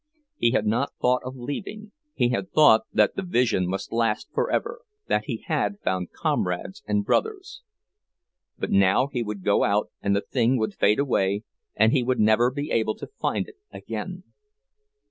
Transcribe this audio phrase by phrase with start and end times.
[0.35, 5.25] He had not thought of leaving—he had thought that the vision must last forever, that
[5.25, 7.61] he had found comrades and brothers.
[8.57, 11.43] But now he would go out, and the thing would fade away,
[11.75, 14.23] and he would never be able to find it again!